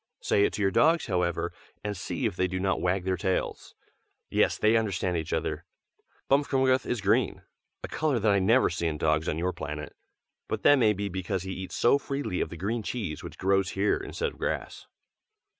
[0.19, 1.53] Say it to your dogs, however,
[1.83, 3.75] and see if they do not wag their tails.
[4.31, 5.63] Yes, they understand each other.
[6.27, 7.43] Bmfkmgth is green,
[7.83, 9.95] a color that I never see in dogs on your planet;
[10.47, 13.69] but that may be because he eats so freely of the green cheese which grows
[13.77, 14.87] here instead of grass.